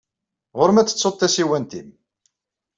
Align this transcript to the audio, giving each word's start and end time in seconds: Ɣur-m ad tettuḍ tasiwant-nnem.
Ɣur-m 0.57 0.77
ad 0.77 0.87
tettuḍ 0.87 1.15
tasiwant-nnem. 1.15 1.89